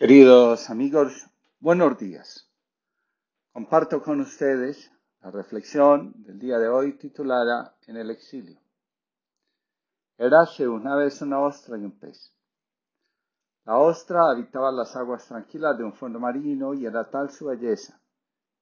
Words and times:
Queridos 0.00 0.70
amigos, 0.70 1.26
buenos 1.58 1.98
días. 1.98 2.50
Comparto 3.52 4.02
con 4.02 4.22
ustedes 4.22 4.90
la 5.20 5.30
reflexión 5.30 6.14
del 6.24 6.38
día 6.38 6.58
de 6.58 6.68
hoy 6.68 6.96
titulada 6.96 7.76
En 7.86 7.98
el 7.98 8.08
exilio. 8.10 8.58
Érase 10.16 10.66
una 10.66 10.96
vez 10.96 11.20
una 11.20 11.40
ostra 11.40 11.76
y 11.76 11.84
un 11.84 11.98
pez. 11.98 12.34
La 13.66 13.76
ostra 13.76 14.30
habitaba 14.30 14.72
las 14.72 14.96
aguas 14.96 15.28
tranquilas 15.28 15.76
de 15.76 15.84
un 15.84 15.92
fondo 15.92 16.18
marino 16.18 16.72
y 16.72 16.86
era 16.86 17.10
tal 17.10 17.30
su 17.30 17.48
belleza, 17.48 18.00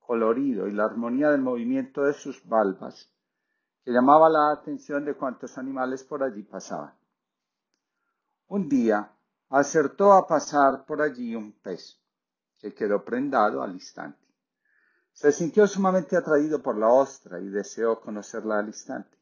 colorido 0.00 0.66
y 0.66 0.73
la 0.73 0.86
armonía 0.86 1.30
del 1.30 1.43
movimiento 1.43 2.02
de 2.02 2.14
sus 2.14 2.45
valvas 2.48 3.12
que 3.84 3.93
llamaba 3.93 4.29
la 4.29 4.50
atención 4.55 5.05
de 5.05 5.14
cuantos 5.14 5.57
animales 5.57 6.02
por 6.02 6.25
allí 6.25 6.43
pasaban. 6.43 6.95
Un 8.48 8.68
día 8.68 9.12
acertó 9.51 10.12
a 10.12 10.27
pasar 10.27 10.85
por 10.85 11.01
allí 11.01 11.35
un 11.35 11.53
pez, 11.53 11.98
que 12.59 12.75
quedó 12.75 13.05
prendado 13.05 13.62
al 13.62 13.73
instante. 13.73 14.27
Se 15.12 15.33
sintió 15.33 15.66
sumamente 15.66 16.16
atraído 16.16 16.62
por 16.62 16.77
la 16.77 16.89
ostra 16.89 17.41
y 17.41 17.48
deseó 17.48 18.01
conocerla 18.01 18.59
al 18.59 18.69
instante. 18.69 19.16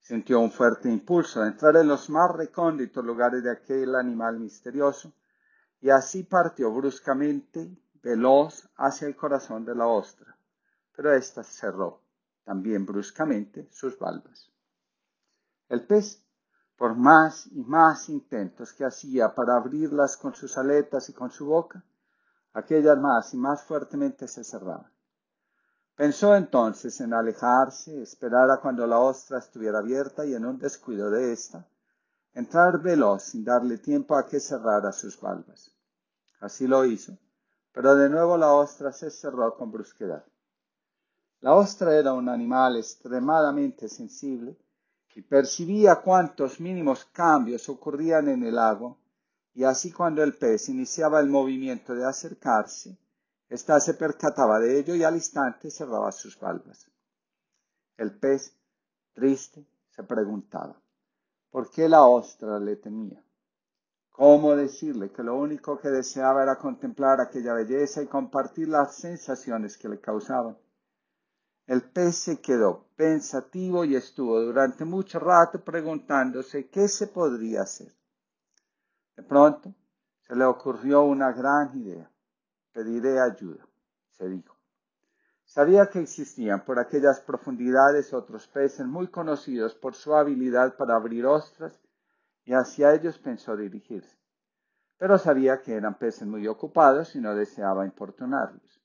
Sintió 0.00 0.40
un 0.40 0.50
fuerte 0.50 0.88
impulso 0.88 1.40
de 1.40 1.48
entrar 1.48 1.76
en 1.76 1.88
los 1.88 2.08
más 2.08 2.30
recónditos 2.30 3.04
lugares 3.04 3.42
de 3.42 3.50
aquel 3.50 3.94
animal 3.94 4.38
misterioso, 4.38 5.12
y 5.80 5.90
así 5.90 6.22
partió 6.22 6.72
bruscamente, 6.72 7.76
veloz, 8.02 8.68
hacia 8.76 9.08
el 9.08 9.16
corazón 9.16 9.64
de 9.64 9.74
la 9.74 9.86
ostra, 9.86 10.36
pero 10.94 11.12
ésta 11.12 11.42
cerró, 11.42 12.00
también 12.44 12.86
bruscamente, 12.86 13.68
sus 13.70 13.98
valvas. 13.98 14.50
El 15.68 15.86
pez 15.86 16.21
por 16.82 16.96
más 16.96 17.46
y 17.52 17.62
más 17.62 18.08
intentos 18.08 18.72
que 18.72 18.84
hacía 18.84 19.32
para 19.32 19.54
abrirlas 19.54 20.16
con 20.16 20.34
sus 20.34 20.58
aletas 20.58 21.08
y 21.08 21.12
con 21.12 21.30
su 21.30 21.46
boca, 21.46 21.84
aquellas 22.54 22.98
más 22.98 23.32
y 23.34 23.36
más 23.36 23.62
fuertemente 23.62 24.26
se 24.26 24.42
cerraban. 24.42 24.90
Pensó 25.94 26.34
entonces 26.34 27.00
en 27.00 27.14
alejarse, 27.14 28.02
esperar 28.02 28.50
a 28.50 28.60
cuando 28.60 28.84
la 28.84 28.98
ostra 28.98 29.38
estuviera 29.38 29.78
abierta 29.78 30.26
y 30.26 30.34
en 30.34 30.44
un 30.44 30.58
descuido 30.58 31.08
de 31.08 31.32
ésta, 31.32 31.68
entrar 32.34 32.82
veloz 32.82 33.22
sin 33.22 33.44
darle 33.44 33.78
tiempo 33.78 34.16
a 34.16 34.26
que 34.26 34.40
cerrara 34.40 34.90
sus 34.90 35.20
valvas. 35.20 35.70
Así 36.40 36.66
lo 36.66 36.84
hizo, 36.84 37.16
pero 37.70 37.94
de 37.94 38.10
nuevo 38.10 38.36
la 38.36 38.54
ostra 38.54 38.90
se 38.90 39.08
cerró 39.12 39.54
con 39.54 39.70
brusquedad. 39.70 40.24
La 41.42 41.54
ostra 41.54 41.94
era 41.94 42.12
un 42.12 42.28
animal 42.28 42.76
extremadamente 42.76 43.88
sensible 43.88 44.58
y 45.14 45.22
percibía 45.22 45.96
cuántos 45.96 46.60
mínimos 46.60 47.04
cambios 47.06 47.68
ocurrían 47.68 48.28
en 48.28 48.44
el 48.44 48.58
agua, 48.58 48.96
y 49.54 49.64
así 49.64 49.92
cuando 49.92 50.22
el 50.22 50.34
pez 50.34 50.68
iniciaba 50.68 51.20
el 51.20 51.28
movimiento 51.28 51.94
de 51.94 52.06
acercarse, 52.06 52.96
ésta 53.48 53.78
se 53.80 53.94
percataba 53.94 54.58
de 54.58 54.78
ello 54.78 54.94
y 54.94 55.04
al 55.04 55.14
instante 55.14 55.70
cerraba 55.70 56.10
sus 56.12 56.38
valvas. 56.40 56.86
El 57.98 58.18
pez, 58.18 58.56
triste, 59.12 59.66
se 59.90 60.02
preguntaba, 60.04 60.80
¿por 61.50 61.70
qué 61.70 61.88
la 61.88 62.04
ostra 62.04 62.58
le 62.58 62.76
temía? 62.76 63.22
¿Cómo 64.10 64.56
decirle 64.56 65.10
que 65.10 65.22
lo 65.22 65.36
único 65.36 65.78
que 65.78 65.88
deseaba 65.88 66.42
era 66.42 66.56
contemplar 66.56 67.20
aquella 67.20 67.54
belleza 67.54 68.02
y 68.02 68.06
compartir 68.06 68.68
las 68.68 68.96
sensaciones 68.96 69.76
que 69.76 69.88
le 69.88 70.00
causaban? 70.00 70.56
El 71.66 71.82
pez 71.82 72.16
se 72.16 72.40
quedó 72.40 72.88
pensativo 72.96 73.84
y 73.84 73.94
estuvo 73.94 74.40
durante 74.40 74.84
mucho 74.84 75.20
rato 75.20 75.62
preguntándose 75.62 76.68
qué 76.68 76.88
se 76.88 77.06
podría 77.06 77.62
hacer. 77.62 77.92
De 79.16 79.22
pronto 79.22 79.72
se 80.20 80.34
le 80.34 80.44
ocurrió 80.44 81.02
una 81.02 81.32
gran 81.32 81.78
idea. 81.78 82.10
Pediré 82.72 83.20
ayuda, 83.20 83.64
se 84.10 84.28
dijo. 84.28 84.56
Sabía 85.44 85.88
que 85.88 86.00
existían 86.00 86.64
por 86.64 86.78
aquellas 86.78 87.20
profundidades 87.20 88.12
otros 88.12 88.48
peces 88.48 88.86
muy 88.86 89.08
conocidos 89.08 89.74
por 89.74 89.94
su 89.94 90.14
habilidad 90.14 90.76
para 90.76 90.96
abrir 90.96 91.26
ostras 91.26 91.78
y 92.44 92.54
hacia 92.54 92.94
ellos 92.94 93.18
pensó 93.18 93.56
dirigirse. 93.56 94.16
Pero 94.96 95.18
sabía 95.18 95.60
que 95.60 95.74
eran 95.74 95.98
peces 95.98 96.26
muy 96.26 96.48
ocupados 96.48 97.14
y 97.14 97.20
no 97.20 97.34
deseaba 97.34 97.84
importunarlos. 97.84 98.81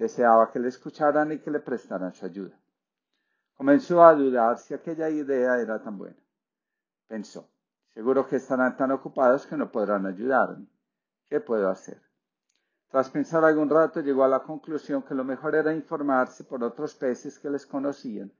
Deseaba 0.00 0.50
que 0.50 0.58
le 0.58 0.68
escucharan 0.68 1.30
y 1.30 1.40
que 1.40 1.50
le 1.50 1.60
prestaran 1.60 2.14
su 2.14 2.24
ayuda. 2.24 2.58
Comenzó 3.54 4.02
a 4.02 4.14
dudar 4.14 4.56
si 4.56 4.72
aquella 4.72 5.10
idea 5.10 5.60
era 5.60 5.78
tan 5.82 5.98
buena. 5.98 6.16
Pensó, 7.06 7.50
seguro 7.92 8.26
que 8.26 8.36
estarán 8.36 8.78
tan 8.78 8.92
ocupados 8.92 9.46
que 9.46 9.58
no 9.58 9.70
podrán 9.70 10.06
ayudarme. 10.06 10.66
¿Qué 11.28 11.38
puedo 11.40 11.68
hacer? 11.68 12.00
Tras 12.88 13.10
pensar 13.10 13.44
algún 13.44 13.68
rato 13.68 14.00
llegó 14.00 14.24
a 14.24 14.28
la 14.28 14.40
conclusión 14.40 15.02
que 15.02 15.14
lo 15.14 15.22
mejor 15.22 15.54
era 15.54 15.74
informarse 15.74 16.44
por 16.44 16.64
otros 16.64 16.94
peces 16.94 17.38
que 17.38 17.50
les 17.50 17.66
conocían 17.66 18.32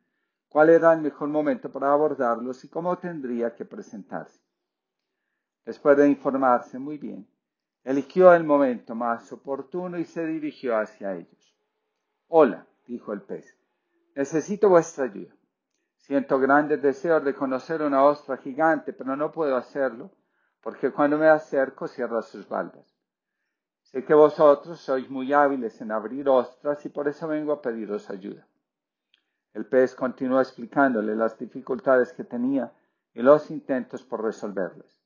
cuál 0.48 0.70
era 0.70 0.94
el 0.94 1.02
mejor 1.02 1.28
momento 1.28 1.70
para 1.70 1.92
abordarlos 1.92 2.64
y 2.64 2.70
cómo 2.70 2.96
tendría 2.96 3.54
que 3.54 3.66
presentarse. 3.66 4.40
Después 5.66 5.94
de 5.98 6.08
informarse 6.08 6.78
muy 6.78 6.96
bien, 6.96 7.28
eligió 7.90 8.32
el 8.32 8.44
momento 8.44 8.94
más 8.94 9.32
oportuno 9.32 9.98
y 9.98 10.04
se 10.04 10.24
dirigió 10.24 10.78
hacia 10.78 11.12
ellos. 11.16 11.56
Hola, 12.28 12.64
dijo 12.86 13.12
el 13.12 13.20
pez, 13.22 13.58
necesito 14.14 14.68
vuestra 14.68 15.06
ayuda. 15.06 15.34
Siento 15.96 16.38
grandes 16.38 16.80
deseos 16.80 17.24
de 17.24 17.34
conocer 17.34 17.82
una 17.82 18.04
ostra 18.04 18.36
gigante, 18.36 18.92
pero 18.92 19.16
no 19.16 19.32
puedo 19.32 19.56
hacerlo 19.56 20.12
porque 20.60 20.92
cuando 20.92 21.18
me 21.18 21.26
acerco 21.26 21.88
cierra 21.88 22.22
sus 22.22 22.48
baldas. 22.48 22.96
Sé 23.82 24.04
que 24.04 24.14
vosotros 24.14 24.78
sois 24.78 25.10
muy 25.10 25.32
hábiles 25.32 25.80
en 25.80 25.90
abrir 25.90 26.28
ostras 26.28 26.86
y 26.86 26.90
por 26.90 27.08
eso 27.08 27.26
vengo 27.26 27.52
a 27.52 27.60
pediros 27.60 28.08
ayuda. 28.08 28.46
El 29.52 29.66
pez 29.66 29.96
continuó 29.96 30.40
explicándole 30.40 31.16
las 31.16 31.36
dificultades 31.36 32.12
que 32.12 32.22
tenía 32.22 32.72
y 33.14 33.22
los 33.22 33.50
intentos 33.50 34.04
por 34.04 34.22
resolverlas. 34.22 34.99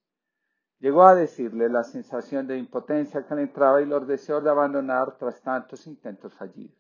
Llegó 0.85 1.07
a 1.07 1.15
decirle 1.15 1.71
la 1.71 1.83
sensación 1.83 2.47
de 2.47 2.59
impotencia 2.59 3.27
que 3.27 3.35
le 3.35 3.45
entraba 3.45 3.81
y 3.81 3.87
los 3.87 4.07
deseos 4.07 4.45
de 4.45 4.51
abandonar 4.51 5.17
tras 5.17 5.41
tantos 5.41 5.87
intentos 5.87 6.35
fallidos. 6.35 6.77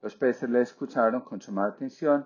Los 0.00 0.14
peces 0.14 0.48
le 0.48 0.60
escucharon 0.60 1.22
con 1.22 1.40
suma 1.40 1.66
atención, 1.66 2.24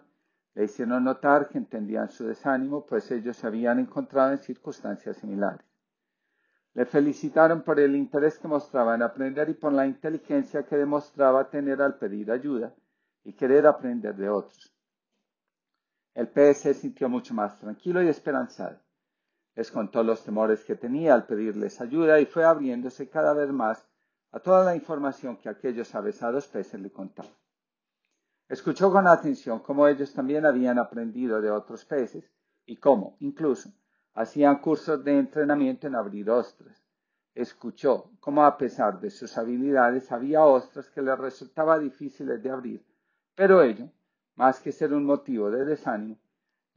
le 0.53 0.65
hicieron 0.65 1.05
notar 1.05 1.49
que 1.49 1.57
entendían 1.57 2.11
su 2.11 2.27
desánimo, 2.27 2.85
pues 2.85 3.11
ellos 3.11 3.39
se 3.39 3.47
habían 3.47 3.79
encontrado 3.79 4.33
en 4.33 4.37
circunstancias 4.41 5.17
similares. 5.17 5.65
Le 6.75 6.85
felicitaron 6.85 7.63
por 7.63 7.81
el 7.81 7.97
interés 7.97 8.39
que 8.39 8.47
mostraba 8.47 8.95
en 8.95 9.01
aprender 9.01 9.49
y 9.49 9.55
por 9.55 9.73
la 9.73 9.87
inteligencia 9.87 10.67
que 10.67 10.77
demostraba 10.77 11.49
tener 11.49 11.81
al 11.81 11.97
pedir 11.97 12.31
ayuda 12.31 12.75
y 13.25 13.33
querer 13.33 13.67
aprender 13.67 14.15
de 14.15 14.29
otros. 14.29 14.77
El 16.13 16.29
pez 16.29 16.59
se 16.59 16.75
sintió 16.75 17.09
mucho 17.09 17.33
más 17.33 17.59
tranquilo 17.59 18.03
y 18.03 18.09
esperanzado. 18.09 18.79
Les 19.59 19.73
contó 19.73 20.05
los 20.05 20.23
temores 20.23 20.63
que 20.63 20.77
tenía 20.77 21.15
al 21.15 21.27
pedirles 21.27 21.81
ayuda 21.81 22.21
y 22.21 22.27
fue 22.27 22.45
abriéndose 22.45 23.09
cada 23.09 23.33
vez 23.33 23.51
más 23.51 23.85
a 24.31 24.39
toda 24.39 24.65
la 24.65 24.77
información 24.77 25.37
que 25.37 25.49
aquellos 25.49 25.97
avesados 25.97 26.47
peces 26.47 26.81
le 26.81 26.93
contaban. 26.93 27.33
Escuchó 28.49 28.93
con 28.93 29.09
atención 29.09 29.59
cómo 29.59 29.89
ellos 29.89 30.15
también 30.15 30.47
habían 30.47 30.79
aprendido 30.79 31.41
de 31.41 31.51
otros 31.51 31.85
peces 31.85 32.31
y 32.67 32.77
cómo, 32.77 33.17
incluso, 33.19 33.73
hacían 34.15 34.61
cursos 34.61 35.03
de 35.03 35.19
entrenamiento 35.19 35.89
en 35.89 35.97
abrir 35.97 36.31
ostras. 36.31 36.81
Escuchó 37.35 38.13
cómo 38.21 38.45
a 38.45 38.57
pesar 38.57 39.01
de 39.01 39.11
sus 39.11 39.37
habilidades 39.37 40.13
había 40.13 40.45
ostras 40.45 40.89
que 40.89 41.03
les 41.03 41.19
resultaba 41.19 41.81
difíciles 41.81 42.41
de 42.41 42.51
abrir, 42.51 42.87
pero 43.35 43.61
ello, 43.61 43.91
más 44.37 44.61
que 44.61 44.71
ser 44.71 44.95
un 44.95 45.05
motivo 45.05 45.51
de 45.51 45.65
desánimo, 45.65 46.17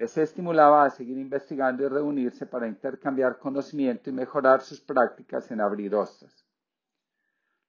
les 0.02 0.18
estimulaba 0.18 0.84
a 0.84 0.90
seguir 0.90 1.20
investigando 1.20 1.84
y 1.84 1.88
reunirse 1.88 2.48
para 2.48 2.68
intercambiar 2.68 3.38
conocimiento 3.38 4.10
y 4.10 4.14
mejorar 4.14 4.62
sus 4.62 4.82
prácticas 4.82 5.52
en 5.52 5.62
abrir 5.62 5.94
ostras. 5.94 6.44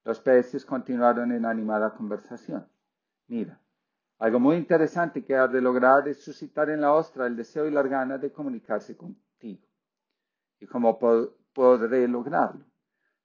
Los 0.03 0.19
peces 0.19 0.65
continuaron 0.65 1.31
en 1.31 1.45
animada 1.45 1.93
conversación. 1.93 2.67
Mira, 3.27 3.61
algo 4.17 4.39
muy 4.39 4.55
interesante 4.55 5.23
que 5.23 5.35
has 5.35 5.51
de 5.51 5.61
lograr 5.61 6.07
es 6.07 6.23
suscitar 6.23 6.71
en 6.71 6.81
la 6.81 6.93
ostra 6.93 7.27
el 7.27 7.35
deseo 7.35 7.67
y 7.67 7.71
las 7.71 7.85
ganas 7.85 8.19
de 8.19 8.31
comunicarse 8.31 8.97
contigo. 8.97 9.67
¿Y 10.59 10.65
cómo 10.65 10.97
podré 11.53 12.07
lograrlo? 12.07 12.65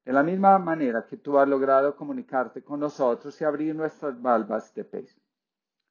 De 0.04 0.12
la 0.12 0.22
misma 0.22 0.58
manera 0.58 1.06
que 1.08 1.16
tú 1.16 1.38
has 1.38 1.49
logrado 1.49 1.96
comunicarte 1.96 2.62
con 2.62 2.81
nosotros 2.81 3.40
y 3.40 3.44
abrir 3.46 3.75
nuestras 3.75 4.20
valvas 4.20 4.75
de 4.75 4.84
pez. 4.84 5.19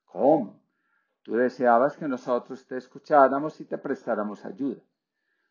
¿Cómo? 0.06 0.67
Tú 1.28 1.36
deseabas 1.36 1.98
que 1.98 2.08
nosotros 2.08 2.66
te 2.66 2.78
escucháramos 2.78 3.60
y 3.60 3.66
te 3.66 3.78
prestáramos 3.78 4.46
ayuda. 4.46 4.82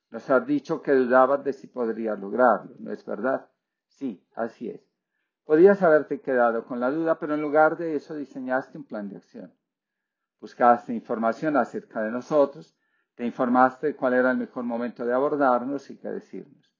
Nos 0.09 0.31
has 0.31 0.47
dicho 0.47 0.81
que 0.81 0.93
dudabas 0.93 1.45
de 1.45 1.53
si 1.53 1.67
podrías 1.67 2.19
lograrlo, 2.19 2.75
¿no 2.79 2.93
es 2.93 3.05
verdad? 3.05 3.47
Sí, 3.87 4.27
así 4.37 4.71
es. 4.71 4.81
Podías 5.45 5.83
haberte 5.83 6.23
quedado 6.23 6.65
con 6.65 6.81
la 6.81 6.91
duda, 6.91 7.19
pero 7.19 7.35
en 7.35 7.43
lugar 7.43 7.77
de 7.77 7.95
eso 7.95 8.15
diseñaste 8.15 8.79
un 8.79 8.85
plan 8.85 9.11
de 9.11 9.19
acción. 9.19 9.53
Buscaste 10.41 10.95
información 10.95 11.59
acerca 11.59 12.01
de 12.01 12.11
nosotros, 12.11 12.75
te 13.15 13.27
informaste 13.27 13.89
de 13.89 13.97
cuál 13.97 14.15
era 14.15 14.31
el 14.31 14.39
mejor 14.39 14.65
momento 14.65 15.05
de 15.05 15.13
abordarnos 15.13 15.91
y 15.91 15.99
qué 15.99 16.09
decirnos. 16.09 16.75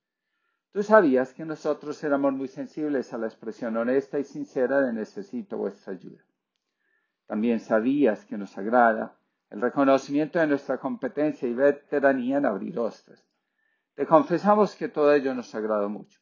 Tú 0.73 0.83
sabías 0.83 1.35
que 1.35 1.45
nosotros 1.45 2.03
éramos 2.03 2.33
muy 2.33 2.49
sensibles 2.49 3.13
a 3.13 3.19
la 3.19 3.27
expresión 3.27 3.77
honesta 3.77 4.19
y 4.19 4.25
sincera 4.25 4.81
de 4.81 4.95
necesito 4.95 5.59
vuestra 5.59 5.93
ayuda. 5.93 6.25
También 7.27 7.61
sabías 7.61 8.25
que 8.25 8.39
nos 8.39 8.57
agrada 8.57 9.19
el 9.51 9.61
reconocimiento 9.61 10.39
de 10.39 10.47
nuestra 10.47 10.79
competencia 10.79 11.49
y 11.49 11.55
veteranía 11.55 12.39
en 12.39 12.47
abrir 12.47 12.79
ostras. 12.79 13.25
Te 13.95 14.07
confesamos 14.07 14.75
que 14.75 14.89
todo 14.89 15.13
ello 15.13 15.35
nos 15.35 15.55
agradó 15.55 15.89
mucho. 15.89 16.21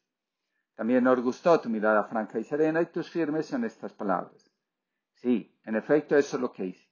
También 0.75 1.03
nos 1.03 1.21
gustó 1.21 1.59
tu 1.59 1.69
mirada 1.69 2.03
franca 2.03 2.39
y 2.39 2.43
serena 2.43 2.81
y 2.81 2.87
tus 2.87 3.09
firmes 3.09 3.51
en 3.53 3.63
estas 3.63 3.93
palabras. 3.93 4.51
Sí, 5.13 5.57
en 5.63 5.75
efecto, 5.75 6.17
eso 6.17 6.37
es 6.37 6.41
lo 6.41 6.51
que 6.51 6.65
hice. 6.65 6.89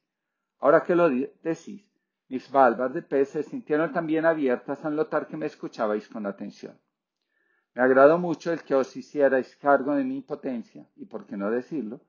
Ahora 0.60 0.83
que 0.83 0.95
lo 0.95 1.10
decís, 1.10 1.86
mis 2.30 2.50
valvas 2.50 2.94
de 2.94 3.01
pez 3.01 3.30
se 3.30 3.44
sintieron 3.44 3.92
también 3.92 4.25
abiertas 4.25 4.83
al 4.86 4.95
notar 4.95 5.27
que 5.27 5.38
me 5.38 5.45
escuchabais 5.45 6.07
con 6.07 6.25
atención. 6.25 6.80
Me 7.74 7.81
agradó 7.81 8.18
mucho 8.18 8.54
el 8.54 8.63
que 8.63 8.75
os 8.75 8.95
hicierais 8.95 9.56
cargo 9.57 9.95
de 9.95 10.04
mi 10.04 10.18
impotencia, 10.18 10.88
y 10.95 11.06
por 11.06 11.25
qué 11.25 11.36
no 11.36 11.51
decirlo, 11.51 12.01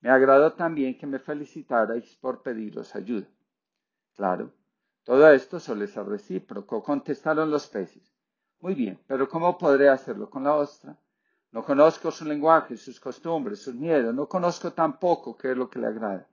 me 0.00 0.10
agradó 0.10 0.52
también 0.52 0.96
que 0.96 1.06
me 1.06 1.18
felicitarais 1.18 2.14
por 2.16 2.42
pediros 2.42 2.94
ayuda. 2.94 3.26
Claro, 4.14 4.52
todo 5.04 5.30
esto 5.30 5.58
suele 5.58 5.86
ser 5.86 6.06
recíproco, 6.06 6.82
contestaron 6.82 7.50
los 7.50 7.66
peces. 7.66 8.12
Muy 8.60 8.74
bien, 8.74 8.98
pero 9.06 9.28
¿cómo 9.28 9.56
podré 9.56 9.88
hacerlo 9.88 10.28
con 10.28 10.44
la 10.44 10.54
ostra? 10.54 10.98
No 11.50 11.64
conozco 11.64 12.10
su 12.10 12.24
lenguaje, 12.24 12.76
sus 12.76 13.00
costumbres, 13.00 13.62
sus 13.62 13.74
miedos, 13.74 14.14
no 14.14 14.28
conozco 14.28 14.72
tampoco 14.72 15.36
qué 15.36 15.52
es 15.52 15.56
lo 15.56 15.70
que 15.70 15.78
le 15.78 15.86
agrada. 15.86 16.28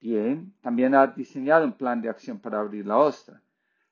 Bien, 0.00 0.52
también 0.60 0.96
ha 0.96 1.06
diseñado 1.06 1.64
un 1.64 1.74
plan 1.74 2.02
de 2.02 2.08
acción 2.08 2.40
para 2.40 2.58
abrir 2.58 2.84
la 2.84 2.98
ostra. 2.98 3.40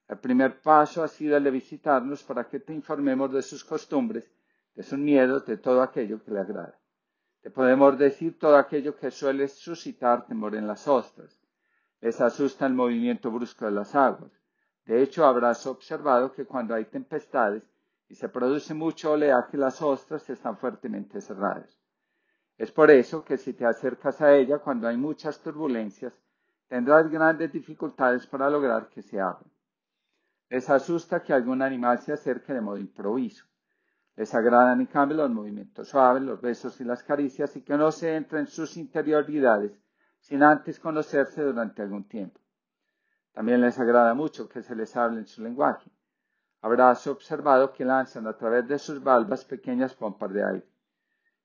El 0.09 0.19
primer 0.19 0.61
paso 0.61 1.05
ha 1.05 1.09
sido 1.09 1.37
el 1.37 1.45
de 1.45 1.53
visitarnos 1.53 2.25
para 2.25 2.49
que 2.49 2.59
te 2.59 2.75
informemos 2.75 3.33
de 3.33 3.43
sus 3.43 3.65
costumbres, 3.65 4.29
de 4.75 4.83
sus 4.83 4.99
miedos, 4.99 5.47
de 5.47 5.57
todo 5.57 5.83
aquello 5.83 6.21
que 6.25 6.33
le 6.33 6.41
agrada. 6.41 6.80
Te 7.43 7.51
podemos 7.51 7.99
decir 7.99 8.39
todo 8.39 8.57
aquello 8.57 8.97
que 8.97 9.11
suele 9.11 9.49
suscitar 9.49 10.27
temor 10.27 10.55
en 10.55 10.67
las 10.67 10.87
ostras. 10.87 11.41
Les 12.01 12.21
asusta 12.21 12.67
el 12.67 12.75
movimiento 12.75 13.31
brusco 13.31 13.65
de 13.65 13.71
las 13.71 13.95
aguas. 13.95 14.33
De 14.85 15.03
hecho, 15.03 15.25
habrás 15.25 15.67
observado 15.67 16.33
que 16.33 16.45
cuando 16.45 16.75
hay 16.75 16.85
tempestades 16.85 17.63
y 18.09 18.15
se 18.15 18.29
produce 18.29 18.75
mucho 18.75 19.13
oleaje, 19.13 19.57
las 19.57 19.81
ostras 19.81 20.29
están 20.29 20.59
fuertemente 20.59 21.21
cerradas. 21.21 21.81
Es 22.59 22.71
por 22.71 22.91
eso 22.91 23.25
que 23.25 23.39
si 23.39 23.55
te 23.55 23.65
acercas 23.65 24.21
a 24.21 24.35
ella 24.35 24.59
cuando 24.59 24.87
hay 24.87 24.99
muchas 24.99 25.41
turbulencias, 25.41 26.13
tendrás 26.69 27.09
grandes 27.09 27.51
dificultades 27.53 28.27
para 28.27 28.51
lograr 28.51 28.89
que 28.91 29.01
se 29.01 29.19
abran. 29.19 29.51
Les 30.51 30.69
asusta 30.69 31.23
que 31.23 31.33
algún 31.33 31.63
animal 31.63 32.01
se 32.01 32.13
acerque 32.13 32.53
de 32.53 32.61
modo 32.61 32.77
improviso. 32.77 33.47
Les 34.17 34.35
agradan 34.35 34.81
en 34.81 34.87
cambio 34.87 35.17
los 35.17 35.31
movimientos 35.31 35.89
suaves, 35.89 36.23
los 36.23 36.41
besos 36.41 36.81
y 36.81 36.85
las 36.85 37.03
caricias 37.03 37.57
y 37.57 37.63
que 37.63 37.77
no 37.77 37.91
se 37.93 38.17
entre 38.17 38.41
en 38.41 38.47
sus 38.47 38.77
interioridades 38.77 39.73
sin 40.19 40.43
antes 40.43 40.79
conocerse 40.79 41.43
durante 41.43 41.83
algún 41.83 42.05
tiempo. 42.05 42.41
También 43.33 43.61
les 43.61 43.79
agrada 43.79 44.13
mucho 44.15 44.49
que 44.49 44.63
se 44.63 44.77
les 44.77 44.95
hable 44.97 45.21
en 45.21 45.27
su 45.27 45.43
lenguaje 45.43 45.91
habrás 46.63 47.07
observado 47.07 47.73
que 47.73 47.85
lanzan 47.85 48.27
a 48.27 48.37
través 48.37 48.69
de 48.69 48.79
sus 48.79 49.03
valvas 49.03 49.45
pequeñas 49.45 49.95
pompas 49.95 50.33
de 50.33 50.45
aire. 50.45 50.69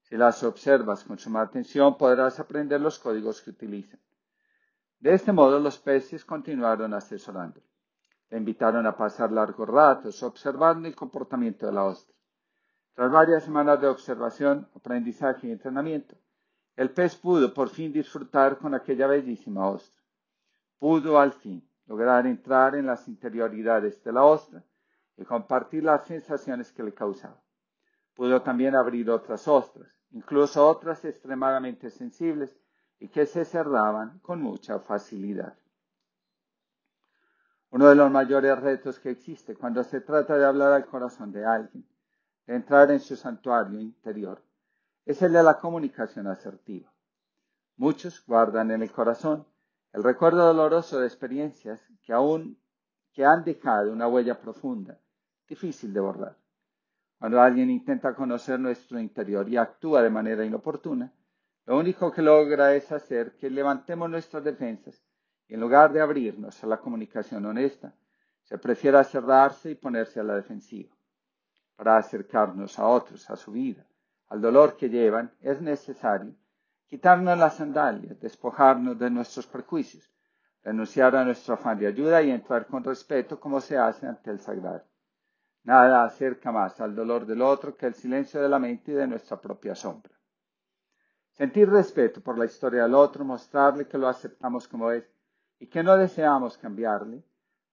Si 0.01 0.17
las 0.17 0.43
observas 0.43 1.03
con 1.03 1.17
suma 1.17 1.41
atención, 1.41 1.97
podrás 1.97 2.39
aprender 2.39 2.79
los 2.79 2.99
códigos 2.99 3.41
que 3.41 3.49
utilizan. 3.49 3.99
De 4.99 5.13
este 5.13 5.31
modo, 5.31 5.59
los 5.59 5.77
peces 5.79 6.23
continuaron 6.25 6.93
asesorando. 6.93 7.61
Le 8.29 8.37
invitaron 8.37 8.85
a 8.85 8.95
pasar 8.95 9.31
largos 9.31 9.67
ratos 9.67 10.21
observando 10.23 10.87
el 10.87 10.95
comportamiento 10.95 11.65
de 11.65 11.71
la 11.71 11.85
ostra. 11.85 12.14
Tras 12.95 13.11
varias 13.11 13.43
semanas 13.43 13.81
de 13.81 13.87
observación, 13.87 14.69
aprendizaje 14.73 15.47
y 15.47 15.51
entrenamiento, 15.51 16.15
el 16.77 16.91
pez 16.91 17.17
pudo 17.17 17.53
por 17.53 17.67
fin 17.67 17.91
disfrutar 17.91 18.57
con 18.57 18.73
aquella 18.73 19.05
bellísima 19.05 19.67
ostra. 19.69 20.01
Pudo 20.79 21.19
al 21.19 21.33
fin 21.33 21.69
lograr 21.87 22.25
entrar 22.25 22.73
en 22.73 22.85
las 22.85 23.09
interioridades 23.09 24.01
de 24.01 24.13
la 24.13 24.23
ostra 24.23 24.63
y 25.17 25.25
compartir 25.25 25.83
las 25.83 26.07
sensaciones 26.07 26.71
que 26.71 26.83
le 26.83 26.93
causaba. 26.93 27.41
Pudo 28.13 28.41
también 28.41 28.75
abrir 28.75 29.09
otras 29.09 29.45
ostras, 29.49 29.89
incluso 30.11 30.65
otras 30.65 31.03
extremadamente 31.03 31.89
sensibles 31.89 32.57
y 32.97 33.09
que 33.09 33.25
se 33.25 33.43
cerraban 33.43 34.19
con 34.19 34.41
mucha 34.41 34.79
facilidad. 34.79 35.57
Uno 37.71 37.89
de 37.89 37.95
los 37.95 38.09
mayores 38.09 38.57
retos 38.57 38.99
que 38.99 39.09
existe 39.09 39.53
cuando 39.53 39.83
se 39.83 39.99
trata 39.99 40.37
de 40.37 40.45
hablar 40.45 40.71
al 40.71 40.85
corazón 40.85 41.33
de 41.33 41.45
alguien, 41.45 41.85
de 42.45 42.55
entrar 42.55 42.91
en 42.91 42.99
su 42.99 43.15
santuario 43.15 43.79
interior, 43.79 44.41
es 45.05 45.21
el 45.21 45.33
de 45.33 45.43
la 45.43 45.59
comunicación 45.59 46.27
asertiva. 46.27 46.91
Muchos 47.77 48.25
guardan 48.25 48.71
en 48.71 48.81
el 48.81 48.91
corazón 48.91 49.47
el 49.93 50.03
recuerdo 50.03 50.45
doloroso 50.45 50.99
de 50.99 51.07
experiencias 51.07 51.81
que 52.03 52.13
aún 52.13 52.59
que 53.13 53.25
han 53.25 53.43
dejado 53.43 53.91
una 53.91 54.07
huella 54.07 54.39
profunda 54.39 54.99
difícil 55.47 55.93
de 55.93 55.99
borrar. 55.99 56.37
Cuando 57.17 57.39
alguien 57.41 57.69
intenta 57.69 58.13
conocer 58.13 58.59
nuestro 58.59 58.99
interior 58.99 59.47
y 59.47 59.57
actúa 59.57 60.01
de 60.01 60.09
manera 60.09 60.45
inoportuna, 60.45 61.13
lo 61.65 61.77
único 61.77 62.11
que 62.11 62.21
logra 62.21 62.75
es 62.75 62.91
hacer 62.91 63.35
que 63.37 63.49
levantemos 63.49 64.09
nuestras 64.09 64.43
defensas 64.43 65.01
y 65.47 65.53
en 65.53 65.59
lugar 65.59 65.93
de 65.93 66.01
abrirnos 66.01 66.63
a 66.63 66.67
la 66.67 66.77
comunicación 66.77 67.45
honesta, 67.45 67.93
se 68.43 68.57
prefiera 68.57 69.03
cerrarse 69.03 69.71
y 69.71 69.75
ponerse 69.75 70.19
a 70.19 70.23
la 70.23 70.35
defensiva. 70.35 70.94
Para 71.75 71.97
acercarnos 71.97 72.79
a 72.79 72.87
otros, 72.87 73.29
a 73.29 73.35
su 73.35 73.51
vida, 73.51 73.85
al 74.29 74.41
dolor 74.41 74.77
que 74.77 74.89
llevan, 74.89 75.31
es 75.41 75.61
necesario 75.61 76.35
quitarnos 76.87 77.37
las 77.37 77.55
sandalias, 77.55 78.19
despojarnos 78.19 78.97
de 78.97 79.09
nuestros 79.09 79.47
prejuicios, 79.47 80.09
renunciar 80.63 81.15
a 81.15 81.25
nuestro 81.25 81.55
afán 81.55 81.77
de 81.77 81.87
ayuda 81.87 82.21
y 82.21 82.31
entrar 82.31 82.67
con 82.67 82.83
respeto 82.83 83.39
como 83.39 83.59
se 83.59 83.77
hace 83.77 84.07
ante 84.07 84.31
el 84.31 84.39
sagrado. 84.39 84.83
Nada 85.63 86.05
acerca 86.05 86.51
más 86.51 86.79
al 86.79 86.95
dolor 86.95 87.25
del 87.25 87.41
otro 87.41 87.75
que 87.75 87.87
el 87.87 87.95
silencio 87.95 88.41
de 88.41 88.49
la 88.49 88.59
mente 88.59 88.91
y 88.91 88.95
de 88.95 89.07
nuestra 89.07 89.41
propia 89.41 89.75
sombra. 89.75 90.13
Sentir 91.31 91.69
respeto 91.69 92.21
por 92.21 92.37
la 92.37 92.45
historia 92.45 92.83
del 92.83 92.95
otro, 92.95 93.25
mostrarle 93.25 93.87
que 93.87 93.97
lo 93.97 94.07
aceptamos 94.07 94.67
como 94.67 94.91
es 94.91 95.03
y 95.59 95.67
que 95.67 95.83
no 95.83 95.97
deseamos 95.97 96.57
cambiarle, 96.57 97.23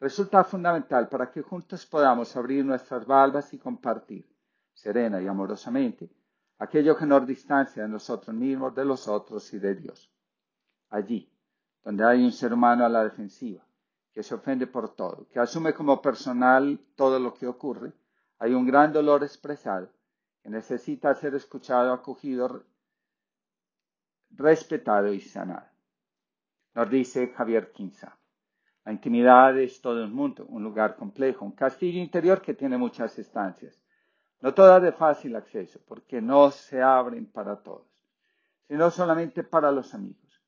resulta 0.03 0.43
fundamental 0.43 1.09
para 1.09 1.31
que 1.31 1.43
juntos 1.43 1.87
podamos 1.87 2.37
abrir 2.37 2.65
nuestras 2.65 3.07
valvas 3.07 3.55
y 3.55 3.59
compartir, 3.59 4.29
serena 4.75 5.23
y 5.23 5.29
amorosamente, 5.29 6.11
aquello 6.59 6.97
que 6.97 7.07
nos 7.07 7.25
distancia 7.25 7.85
de 7.85 7.89
nosotros 7.89 8.35
mismos, 8.35 8.75
de 8.75 8.85
los 8.85 9.07
otros 9.07 9.55
y 9.55 9.61
de 9.61 9.77
Dios. 9.77 10.11
Allí, 10.91 11.33
donde 11.85 12.05
hay 12.05 12.25
un 12.25 12.33
ser 12.33 12.53
humano 12.53 12.85
a 12.85 12.89
la 12.89 13.05
defensiva, 13.05 13.65
que 14.13 14.25
se 14.25 14.35
ofende 14.35 14.67
por 14.67 14.93
todo, 14.97 15.29
que 15.29 15.39
asume 15.39 15.73
como 15.73 16.03
personal 16.03 16.81
todo 16.97 17.21
lo 17.21 17.33
que 17.33 17.47
ocurre, 17.47 17.93
hay 18.41 18.55
un 18.55 18.67
gran 18.67 18.93
dolor 18.93 19.23
expresado 19.23 19.89
que 20.43 20.51
necesita 20.51 21.15
ser 21.15 21.37
escuchado, 21.37 21.93
acogido, 21.93 22.65
respetado 24.31 25.13
y 25.13 25.21
sanado. 25.21 25.69
Nos 26.75 26.91
dice 26.91 27.29
Javier 27.29 27.71
Quinza. 27.71 28.19
La 28.85 28.91
intimidad 28.91 29.57
es 29.59 29.81
todo 29.81 30.05
un 30.05 30.13
mundo, 30.13 30.45
un 30.49 30.65
lugar 30.65 30.97
complejo, 30.97 31.45
un 31.45 31.53
castillo 31.53 32.01
interior 32.01 32.43
que 32.43 32.55
tiene 32.55 32.77
muchas 32.77 33.17
estancias. 33.17 33.81
No 34.41 34.53
todas 34.55 34.83
de 34.83 34.91
fácil 34.91 35.37
acceso, 35.37 35.81
porque 35.87 36.21
no 36.21 36.51
se 36.51 36.83
abren 36.83 37.27
para 37.31 37.63
todos, 37.63 37.87
sino 38.67 38.91
solamente 38.91 39.45
para 39.45 39.71
los 39.71 39.95
amigos. 39.95 40.43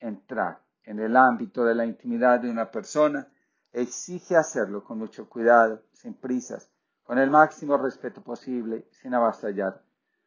Entrar, 0.00 0.62
en 0.82 0.98
el 0.98 1.14
ámbito 1.14 1.62
de 1.62 1.74
la 1.74 1.84
intimidad 1.84 2.40
de 2.40 2.50
una 2.50 2.70
persona, 2.70 3.28
exige 3.70 4.34
hacerlo 4.34 4.82
con 4.82 4.98
mucho 4.98 5.28
cuidado, 5.28 5.82
sin 5.92 6.14
prisas, 6.14 6.70
con 7.02 7.18
el 7.18 7.28
máximo 7.28 7.76
respeto 7.76 8.22
posible, 8.22 8.88
sin 8.92 9.12
avasallar, 9.12 9.82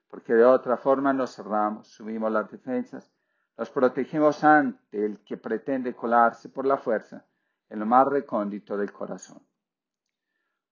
porque 0.08 0.36
de 0.36 0.46
otra 0.46 0.78
forma 0.78 1.12
nos 1.12 1.36
cerramos, 1.36 1.88
subimos 1.88 2.32
las 2.32 2.52
defensas, 2.52 3.12
nos 3.58 3.72
protegemos 3.72 4.44
ante 4.44 5.04
el 5.04 5.24
que 5.24 5.38
pretende 5.38 5.96
colarse 5.96 6.50
por 6.50 6.68
la 6.68 6.78
fuerza 6.78 7.26
en 7.70 7.80
lo 7.80 7.86
más 7.86 8.08
recóndito 8.08 8.78
del 8.78 8.92
corazón. 8.92 9.42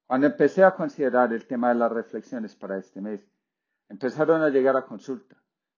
Cuando 0.08 0.28
empecé 0.28 0.64
a 0.64 0.76
considerar 0.76 1.34
el 1.34 1.48
tema 1.48 1.70
de 1.70 1.76
las 1.76 1.92
reflexiones 1.92 2.56
para 2.56 2.78
este 2.78 3.02
mes, 3.02 3.28
empezaron 3.90 4.42
a 4.42 4.50
llegar 4.50 4.78
a 4.78 4.86
consulta 4.86 5.36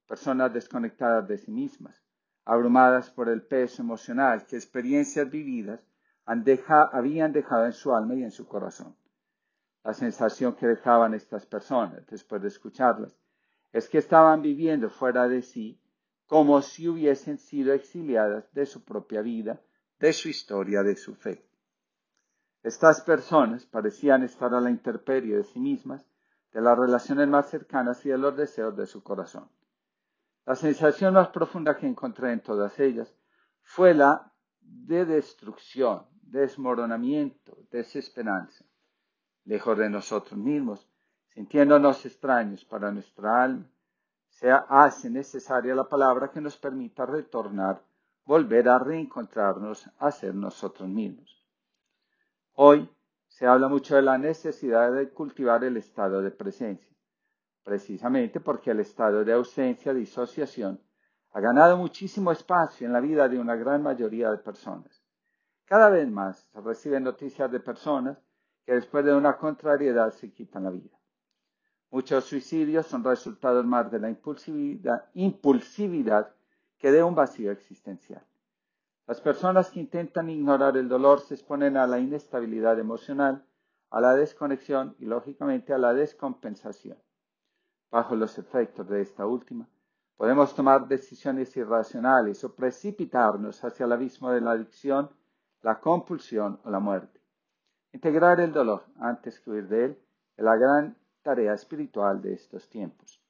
personas 0.08 0.54
desconectadas 0.54 1.28
de 1.28 1.38
sí 1.38 1.52
mismas, 1.52 2.02
abrumadas 2.46 3.10
por 3.10 3.28
el 3.30 3.42
peso 3.42 3.82
emocional 3.82 4.46
que 4.46 4.56
experiencias 4.56 5.30
vividas 5.30 5.82
habían 6.26 7.32
dejado 7.34 7.66
en 7.66 7.74
su 7.74 7.94
alma 7.94 8.16
y 8.16 8.24
en 8.24 8.32
su 8.32 8.48
corazón. 8.48 8.96
La 9.84 9.94
sensación 9.94 10.56
que 10.56 10.68
dejaban 10.68 11.14
estas 11.14 11.46
personas 11.46 12.06
después 12.08 12.42
de 12.42 12.50
escucharlas 12.50 13.18
es 13.72 13.88
que 13.88 13.98
estaban 13.98 14.42
viviendo 14.42 14.90
fuera 14.90 15.28
de 15.28 15.42
sí 15.42 15.80
como 16.26 16.62
si 16.62 16.88
hubiesen 16.90 17.38
sido 17.38 17.74
exiliadas 17.74 18.52
de 18.54 18.66
su 18.66 18.84
propia 18.84 19.22
vida, 19.22 19.62
de 20.00 20.14
su 20.14 20.30
historia, 20.30 20.84
de 20.84 20.96
su 20.96 21.16
fe. 21.16 21.44
Estas 22.64 23.02
personas 23.02 23.66
parecían 23.66 24.24
estar 24.24 24.54
a 24.54 24.62
la 24.62 24.70
intemperie 24.70 25.38
de 25.38 25.44
sí 25.44 25.60
mismas, 25.60 26.06
de 26.52 26.62
las 26.62 26.78
relaciones 26.78 27.28
más 27.28 27.50
cercanas 27.50 28.06
y 28.06 28.10
de 28.10 28.18
los 28.18 28.36
deseos 28.36 28.76
de 28.76 28.86
su 28.86 29.04
corazón. 29.04 29.50
La 30.46 30.56
sensación 30.56 31.14
más 31.14 31.30
profunda 31.30 31.76
que 31.76 31.88
encontré 31.88 32.32
en 32.32 32.42
todas 32.42 32.80
ellas 32.80 33.14
fue 33.62 33.94
la 33.94 34.34
de 34.62 35.06
destrucción, 35.06 36.06
desmoronamiento, 36.22 37.58
desesperanza. 37.72 38.66
Lejos 39.46 39.78
de 39.78 39.90
nosotros 39.90 40.38
mismos, 40.38 40.90
sintiéndonos 41.34 42.06
extraños 42.06 42.66
para 42.66 42.92
nuestra 42.92 43.44
alma, 43.44 43.70
se 44.30 44.52
hace 44.52 45.10
necesaria 45.10 45.74
la 45.74 45.88
palabra 45.88 46.30
que 46.30 46.42
nos 46.42 46.58
permita 46.58 47.06
retornar, 47.06 47.82
volver 48.28 48.68
a 48.68 48.78
reencontrarnos, 48.78 49.90
a 50.00 50.12
ser 50.12 50.36
nosotros 50.36 50.90
mismos. 50.90 51.42
Hoy 52.56 52.90
se 53.26 53.48
habla 53.48 53.70
mucho 53.70 53.96
de 53.96 54.02
la 54.02 54.18
necesidad 54.18 54.92
de 54.92 55.10
cultivar 55.12 55.64
el 55.64 55.78
estado 55.78 56.22
de 56.22 56.32
presencia, 56.32 56.94
precisamente 57.64 58.42
porque 58.42 58.72
el 58.72 58.82
estado 58.82 59.24
de 59.24 59.32
ausencia, 59.32 59.94
disociación, 59.94 60.82
ha 61.32 61.40
ganado 61.40 61.78
muchísimo 61.78 62.34
espacio 62.34 62.86
en 62.86 62.92
la 62.92 63.00
vida 63.00 63.30
de 63.30 63.40
una 63.40 63.56
gran 63.56 63.82
mayoría 63.82 64.30
de 64.30 64.40
personas. 64.40 65.02
Cada 65.64 65.90
vez 65.90 66.10
más 66.10 66.50
se 66.52 66.60
reciben 66.60 67.04
noticias 67.04 67.50
de 67.50 67.62
personas 67.62 68.18
que 68.66 68.74
después 68.74 69.06
de 69.06 69.16
una 69.16 69.38
contrariedad 69.38 70.12
se 70.12 70.34
quitan 70.34 70.66
la 70.66 70.72
vida. 70.72 70.98
Muchos 71.92 72.26
suicidios 72.26 72.88
son 72.88 73.06
resultados 73.06 73.66
más 73.66 73.90
de 73.90 74.00
la 74.00 74.10
impulsividad, 74.10 75.06
impulsividad 75.14 76.37
que 76.78 76.92
de 76.92 77.04
un 77.04 77.16
vacío 77.16 77.52
existencial. 77.52 78.24
Las 79.08 79.22
personas 79.22 79.70
que 79.70 79.80
intentan 79.80 80.30
ignorar 80.30 80.76
el 80.76 80.90
dolor 80.90 81.22
se 81.22 81.36
exponen 81.36 81.78
a 81.78 81.88
la 81.88 82.00
inestabilidad 82.00 82.78
emocional, 82.78 83.46
a 83.90 84.02
la 84.02 84.14
desconexión 84.14 84.96
y, 85.00 85.06
lógicamente, 85.06 85.74
a 85.74 85.78
la 85.78 85.94
descompensación. 85.94 86.98
Bajo 87.90 88.16
los 88.16 88.38
efectos 88.38 88.88
de 88.90 89.02
esta 89.02 89.26
última, 89.26 89.68
podemos 90.18 90.54
tomar 90.54 90.88
decisiones 90.88 91.56
irracionales 91.56 92.44
o 92.44 92.54
precipitarnos 92.54 93.64
hacia 93.64 93.86
el 93.86 93.94
abismo 93.94 94.32
de 94.32 94.42
la 94.42 94.52
adicción, 94.52 95.10
la 95.62 95.80
compulsión 95.80 96.60
o 96.66 96.70
la 96.70 96.80
muerte. 96.80 97.22
Integrar 97.94 98.42
el 98.42 98.52
dolor 98.52 98.84
antes 99.00 99.40
que 99.40 99.50
huir 99.50 99.68
de 99.70 99.86
él 99.86 100.00
es 100.36 100.44
la 100.44 100.58
gran 100.58 100.98
tarea 101.24 101.54
espiritual 101.54 102.22
de 102.22 102.34
estos 102.34 102.70
tiempos. 102.70 103.22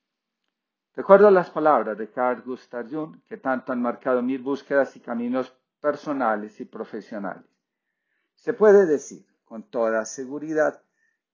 Recuerdo 0.98 1.30
las 1.30 1.51
palabras 1.51 1.96
de 1.96 2.10
Carl 2.10 2.42
Gustav 2.42 2.89
Jung 2.89 3.22
que 3.30 3.38
tanto 3.38 3.72
han 3.72 3.80
marcado 3.80 4.24
mis 4.24 4.42
búsquedas 4.42 4.96
y 4.96 5.00
caminos 5.00 5.56
personales 5.80 6.60
y 6.60 6.66
profesionales. 6.66 7.46
Se 8.34 8.54
puede 8.54 8.88
decir 8.88 9.24
con 9.46 9.70
toda 9.70 10.04
seguridad 10.06 10.82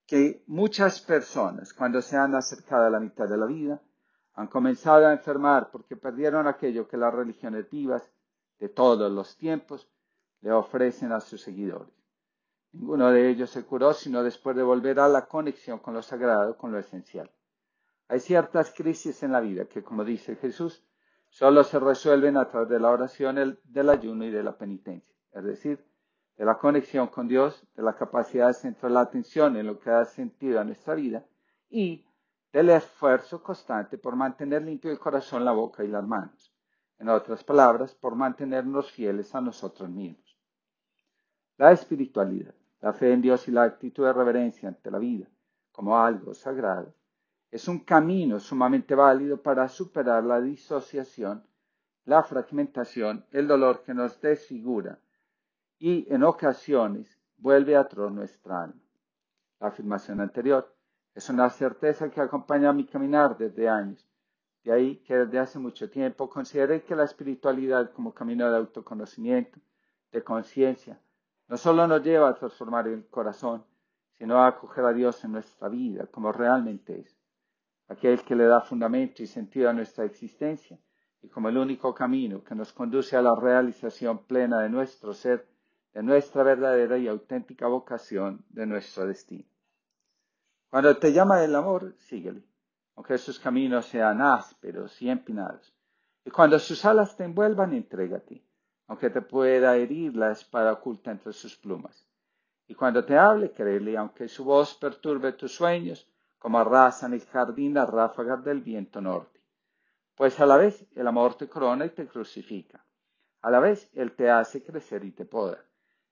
que 0.06 0.44
muchas 0.48 1.00
personas, 1.00 1.72
cuando 1.72 2.02
se 2.02 2.14
han 2.14 2.34
acercado 2.34 2.84
a 2.84 2.90
la 2.90 3.00
mitad 3.00 3.26
de 3.26 3.38
la 3.38 3.46
vida, 3.46 3.80
han 4.34 4.48
comenzado 4.48 5.06
a 5.06 5.14
enfermar 5.14 5.70
porque 5.70 5.96
perdieron 5.96 6.46
aquello 6.46 6.86
que 6.86 6.98
las 6.98 7.14
religiones 7.14 7.70
vivas 7.70 8.12
de 8.58 8.68
todos 8.68 9.10
los 9.10 9.34
tiempos 9.38 9.88
le 10.42 10.52
ofrecen 10.52 11.10
a 11.10 11.20
sus 11.20 11.40
seguidores. 11.40 11.94
Ninguno 12.72 13.10
de 13.10 13.30
ellos 13.30 13.48
se 13.48 13.64
curó 13.64 13.94
sino 13.94 14.22
después 14.22 14.56
de 14.56 14.62
volver 14.62 15.00
a 15.00 15.08
la 15.08 15.24
conexión 15.24 15.78
con 15.78 15.94
lo 15.94 16.02
sagrado, 16.02 16.58
con 16.58 16.70
lo 16.70 16.78
esencial. 16.78 17.30
Hay 18.08 18.20
ciertas 18.20 18.72
crisis 18.72 19.22
en 19.22 19.32
la 19.32 19.40
vida 19.40 19.64
que, 19.64 19.82
como 19.82 20.04
dice 20.04 20.36
Jesús, 20.36 20.84
solo 21.30 21.64
se 21.64 21.78
resuelven 21.78 22.36
a 22.36 22.46
través 22.46 22.68
de 22.68 22.78
la 22.78 22.90
oración, 22.90 23.58
del 23.64 23.90
ayuno 23.90 24.24
y 24.24 24.30
de 24.30 24.42
la 24.42 24.56
penitencia, 24.58 25.14
es 25.32 25.44
decir, 25.44 25.84
de 26.36 26.44
la 26.44 26.58
conexión 26.58 27.08
con 27.08 27.28
Dios, 27.28 27.66
de 27.74 27.82
la 27.82 27.94
capacidad 27.94 28.48
de 28.48 28.54
centrar 28.54 28.92
la 28.92 29.00
atención 29.00 29.56
en 29.56 29.66
lo 29.66 29.78
que 29.78 29.90
da 29.90 30.04
sentido 30.04 30.60
a 30.60 30.64
nuestra 30.64 30.94
vida 30.94 31.24
y 31.70 32.06
del 32.52 32.70
esfuerzo 32.70 33.42
constante 33.42 33.96
por 33.98 34.16
mantener 34.16 34.62
limpio 34.62 34.90
el 34.90 34.98
corazón, 34.98 35.44
la 35.44 35.52
boca 35.52 35.82
y 35.82 35.88
las 35.88 36.06
manos. 36.06 36.52
En 36.98 37.08
otras 37.08 37.42
palabras, 37.42 37.94
por 37.94 38.14
mantenernos 38.14 38.92
fieles 38.92 39.34
a 39.34 39.40
nosotros 39.40 39.88
mismos. 39.88 40.38
La 41.56 41.72
espiritualidad, 41.72 42.54
la 42.80 42.92
fe 42.92 43.12
en 43.12 43.22
Dios 43.22 43.48
y 43.48 43.50
la 43.50 43.62
actitud 43.64 44.04
de 44.04 44.12
reverencia 44.12 44.68
ante 44.68 44.90
la 44.90 44.98
vida 44.98 45.26
como 45.72 45.98
algo 45.98 46.34
sagrado 46.34 46.94
es 47.54 47.68
un 47.68 47.78
camino 47.78 48.40
sumamente 48.40 48.96
válido 48.96 49.40
para 49.40 49.68
superar 49.68 50.24
la 50.24 50.40
disociación, 50.40 51.46
la 52.04 52.24
fragmentación, 52.24 53.24
el 53.30 53.46
dolor 53.46 53.84
que 53.84 53.94
nos 53.94 54.20
desfigura 54.20 54.98
y 55.78 56.04
en 56.12 56.24
ocasiones 56.24 57.16
vuelve 57.36 57.76
a 57.76 57.82
atroz 57.82 58.10
nuestra 58.10 58.64
alma. 58.64 58.82
La 59.60 59.68
afirmación 59.68 60.20
anterior 60.20 60.74
es 61.14 61.30
una 61.30 61.48
certeza 61.48 62.10
que 62.10 62.20
acompaña 62.20 62.72
mi 62.72 62.86
caminar 62.86 63.38
desde 63.38 63.68
años. 63.68 64.04
De 64.64 64.72
ahí 64.72 64.96
que 65.04 65.14
desde 65.18 65.38
hace 65.38 65.60
mucho 65.60 65.88
tiempo 65.88 66.28
consideré 66.28 66.82
que 66.82 66.96
la 66.96 67.04
espiritualidad 67.04 67.92
como 67.92 68.12
camino 68.12 68.50
de 68.50 68.56
autoconocimiento, 68.56 69.60
de 70.10 70.24
conciencia, 70.24 71.00
no 71.46 71.56
solo 71.56 71.86
nos 71.86 72.02
lleva 72.02 72.30
a 72.30 72.34
transformar 72.34 72.88
el 72.88 73.06
corazón, 73.06 73.64
sino 74.18 74.38
a 74.38 74.48
acoger 74.48 74.84
a 74.86 74.92
Dios 74.92 75.22
en 75.22 75.30
nuestra 75.30 75.68
vida 75.68 76.08
como 76.08 76.32
realmente 76.32 76.98
es 76.98 77.23
aquel 77.88 78.22
que 78.22 78.34
le 78.34 78.44
da 78.44 78.60
fundamento 78.60 79.22
y 79.22 79.26
sentido 79.26 79.68
a 79.68 79.72
nuestra 79.72 80.04
existencia 80.04 80.78
y 81.22 81.28
como 81.28 81.48
el 81.48 81.56
único 81.56 81.94
camino 81.94 82.44
que 82.44 82.54
nos 82.54 82.72
conduce 82.72 83.16
a 83.16 83.22
la 83.22 83.34
realización 83.34 84.26
plena 84.26 84.60
de 84.60 84.68
nuestro 84.68 85.14
ser, 85.14 85.48
de 85.92 86.02
nuestra 86.02 86.42
verdadera 86.42 86.98
y 86.98 87.08
auténtica 87.08 87.66
vocación, 87.66 88.44
de 88.50 88.66
nuestro 88.66 89.06
destino. 89.06 89.44
Cuando 90.68 90.96
te 90.96 91.12
llama 91.12 91.42
el 91.42 91.54
amor, 91.54 91.94
síguele, 91.98 92.42
aunque 92.96 93.16
sus 93.18 93.38
caminos 93.38 93.86
sean 93.86 94.20
ásperos 94.20 95.00
y 95.00 95.08
empinados. 95.08 95.74
Y 96.24 96.30
cuando 96.30 96.58
sus 96.58 96.84
alas 96.84 97.16
te 97.16 97.24
envuelvan, 97.24 97.72
entrégate, 97.72 98.44
aunque 98.86 99.10
te 99.10 99.22
pueda 99.22 99.76
herir 99.76 100.16
la 100.16 100.32
espada 100.32 100.72
oculta 100.72 101.10
entre 101.10 101.32
sus 101.32 101.56
plumas. 101.56 102.06
Y 102.66 102.74
cuando 102.74 103.04
te 103.04 103.16
hable, 103.16 103.52
créele, 103.52 103.96
aunque 103.96 104.28
su 104.28 104.44
voz 104.44 104.74
perturbe 104.74 105.32
tus 105.32 105.54
sueños, 105.54 106.08
como 106.44 106.58
arrasan 106.58 107.14
el 107.14 107.24
jardín 107.24 107.72
las 107.72 107.88
ráfagas 107.88 108.44
del 108.44 108.60
viento 108.60 109.00
norte. 109.00 109.40
Pues 110.14 110.38
a 110.40 110.44
la 110.44 110.58
vez 110.58 110.86
el 110.94 111.06
amor 111.06 111.36
te 111.36 111.48
corona 111.48 111.86
y 111.86 111.88
te 111.88 112.06
crucifica. 112.06 112.84
A 113.40 113.50
la 113.50 113.60
vez 113.60 113.90
él 113.94 114.12
te 114.12 114.30
hace 114.30 114.62
crecer 114.62 115.06
y 115.06 115.12
te 115.12 115.24
poda. 115.24 115.64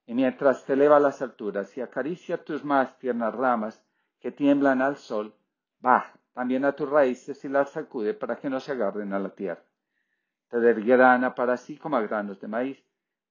Y 0.07 0.15
mientras 0.15 0.65
te 0.65 0.73
eleva 0.73 0.97
a 0.97 1.01
las 1.01 1.21
alturas 1.21 1.77
y 1.77 1.83
acaricia 1.83 2.43
tus 2.43 2.65
más 2.65 2.99
tiernas 2.99 3.35
ramas 3.35 3.85
que 4.21 4.33
tiemblan 4.33 4.81
al 4.81 4.97
sol, 4.97 5.35
baja 5.81 6.19
también 6.33 6.65
a 6.65 6.73
tus 6.73 6.89
raíces 6.89 7.45
y 7.45 7.51
las 7.51 7.69
sacude 7.69 8.15
para 8.15 8.37
que 8.37 8.49
no 8.49 8.59
se 8.59 8.73
agarren 8.73 9.13
a 9.13 9.19
la 9.19 9.35
tierra. 9.35 9.63
Te 10.49 10.61
desgrana 10.61 11.35
para 11.35 11.59
sí 11.59 11.77
como 11.77 11.99
a 11.99 12.01
granos 12.01 12.41
de 12.41 12.49
maíz, 12.49 12.83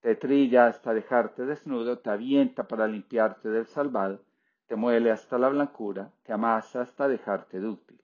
te 0.01 0.15
trilla 0.17 0.67
hasta 0.67 0.93
dejarte 0.93 1.47
desnudo, 1.47 1.97
te 1.97 2.11
avienta 2.11 2.67
para 2.67 2.85
limpiarte 2.85 3.49
del 3.49 3.65
salvado, 3.65 4.21
te 4.71 4.77
muele 4.77 5.11
hasta 5.11 5.37
la 5.37 5.49
blancura, 5.49 6.09
te 6.23 6.31
amasa 6.31 6.79
hasta 6.79 7.05
dejarte 7.05 7.59
dúctil. 7.59 8.01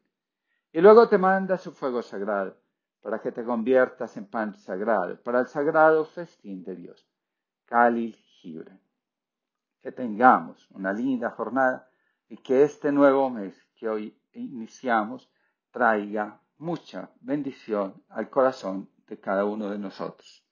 Y 0.74 0.82
luego 0.82 1.08
te 1.08 1.18
manda 1.18 1.58
su 1.58 1.72
fuego 1.72 2.02
sagrado, 2.02 2.58
para 3.00 3.22
que 3.22 3.32
te 3.32 3.46
conviertas 3.46 4.18
en 4.18 4.26
pan 4.26 4.54
sagrado, 4.54 5.16
para 5.24 5.40
el 5.40 5.48
sagrado 5.48 6.04
festín 6.04 6.66
de 6.66 6.76
Dios. 6.76 7.08
Khalil 7.68 8.18
Gibran. 8.18 8.82
Que 9.80 9.94
tengamos 9.94 10.70
una 10.72 10.92
linda 10.92 11.30
jornada 11.30 11.90
y 12.28 12.36
que 12.36 12.64
este 12.64 12.92
nuevo 12.92 13.30
mes 13.30 13.56
que 13.74 13.88
hoy 13.88 14.22
iniciamos 14.34 15.32
traiga 15.72 16.42
mucha 16.58 17.12
bendición 17.22 18.04
al 18.10 18.30
corazón 18.30 18.90
de 19.08 19.18
cada 19.22 19.46
uno 19.46 19.70
de 19.70 19.80
nosotros. 19.80 20.46